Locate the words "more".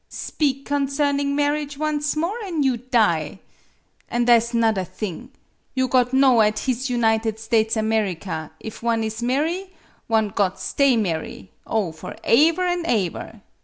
2.15-2.43